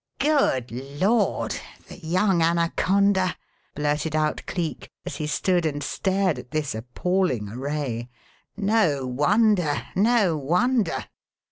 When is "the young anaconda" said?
1.87-3.37